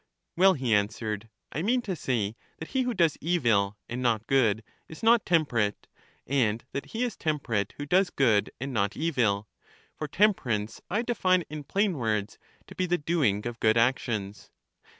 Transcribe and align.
Well, 0.35 0.55
he 0.55 0.73
answered; 0.73 1.29
I 1.51 1.61
mean 1.61 1.83
to 1.83 1.95
say, 1.95 2.35
that 2.57 2.69
he 2.69 2.81
who 2.81 2.93
does 2.95 3.19
evil, 3.21 3.77
and 3.87 4.01
not 4.01 4.25
good, 4.25 4.63
is 4.89 5.03
not 5.03 5.27
temperate; 5.27 5.85
and 6.25 6.65
that 6.71 6.87
he 6.87 7.03
is 7.03 7.15
temperate 7.15 7.75
who 7.77 7.85
does 7.85 8.09
good, 8.09 8.49
and 8.59 8.73
not 8.73 8.97
evil: 8.97 9.47
for 9.93 10.07
tem 10.07 10.33
gerance 10.33 10.81
I 10.89 11.03
deJSne 11.03 11.43
in 11.51 11.63
plain 11.65 11.97
words 11.99 12.39
to 12.65 12.73
be 12.73 12.87
the 12.87 12.97
doing 12.97 13.45
of 13.45 13.59
good^aiiions. 13.59 14.49